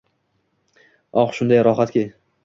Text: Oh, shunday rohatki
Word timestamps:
Oh, 1.23 1.27
shunday 1.39 1.61
rohatki 1.67 2.03